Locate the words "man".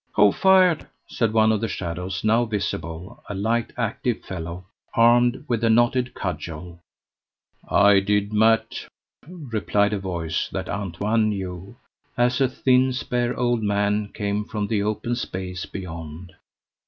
13.61-14.07